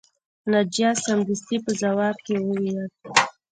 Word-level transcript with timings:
ناجیه 0.51 0.91
سمدستي 1.05 1.57
په 1.63 1.71
ځواب 1.81 2.15
کې 2.25 2.35
وویل 2.45 2.79